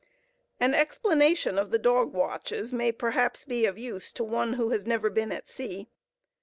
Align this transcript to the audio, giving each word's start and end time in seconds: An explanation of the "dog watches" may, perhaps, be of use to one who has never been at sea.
An 0.59 0.73
explanation 0.73 1.59
of 1.59 1.69
the 1.69 1.77
"dog 1.77 2.11
watches" 2.11 2.73
may, 2.73 2.91
perhaps, 2.91 3.45
be 3.45 3.67
of 3.67 3.77
use 3.77 4.11
to 4.13 4.23
one 4.23 4.53
who 4.53 4.69
has 4.71 4.87
never 4.87 5.11
been 5.11 5.31
at 5.31 5.47
sea. 5.47 5.89